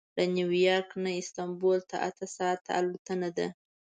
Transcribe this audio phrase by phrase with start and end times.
[0.17, 3.47] له نیویارک نه استانبول ته اته ساعته الوتنه ده.